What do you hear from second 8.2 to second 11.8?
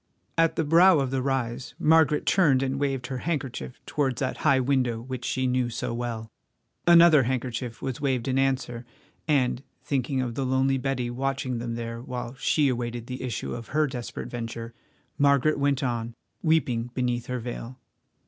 in answer, and, thinking of the lonely Betty watching them